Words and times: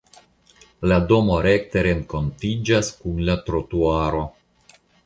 La 0.91 0.97
domo 1.11 1.35
rekte 1.47 1.83
renkontiĝas 1.89 2.91
kun 3.03 3.25
la 3.31 3.41
trotuaro. 3.51 4.27